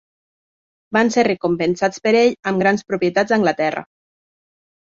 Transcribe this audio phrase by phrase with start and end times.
[0.97, 3.85] Van ser recompensats per ell amb grans propietats a Anglaterra.